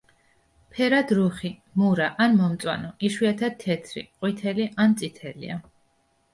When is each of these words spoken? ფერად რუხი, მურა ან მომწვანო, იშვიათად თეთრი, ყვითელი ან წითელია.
ფერად 0.77 1.13
რუხი, 1.17 1.51
მურა 1.83 2.07
ან 2.25 2.33
მომწვანო, 2.41 2.91
იშვიათად 3.11 3.61
თეთრი, 3.67 4.07
ყვითელი 4.11 4.69
ან 4.89 4.99
წითელია. 5.05 5.63